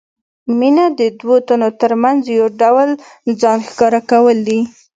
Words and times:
مینه 0.59 0.85
د 0.99 1.01
دوو 1.19 1.35
تنو 1.47 1.69
ترمنځ 1.81 2.21
یو 2.39 2.47
ډول 2.61 2.89
ځان 3.41 3.57
ښکاره 3.69 4.01
کول 4.11 4.37
دي. 4.47 4.59